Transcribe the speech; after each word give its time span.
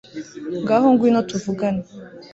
ngaho 0.61 0.87
ngwino 0.93 1.19
tuvugane 1.29 1.81